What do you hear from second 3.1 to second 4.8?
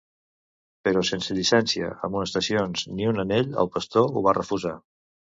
un anell, el pastor ho va refusar.